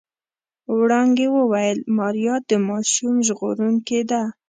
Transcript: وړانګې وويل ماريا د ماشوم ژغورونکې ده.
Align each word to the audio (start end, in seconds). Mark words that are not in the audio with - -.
وړانګې 0.77 1.27
وويل 1.37 1.77
ماريا 1.97 2.35
د 2.49 2.51
ماشوم 2.67 3.15
ژغورونکې 3.27 4.01
ده. 4.09 4.21